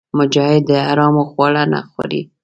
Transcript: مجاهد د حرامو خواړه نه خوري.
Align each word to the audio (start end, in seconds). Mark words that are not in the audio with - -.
مجاهد 0.17 0.63
د 0.69 0.71
حرامو 0.87 1.23
خواړه 1.31 1.63
نه 1.73 1.79
خوري. 1.91 2.21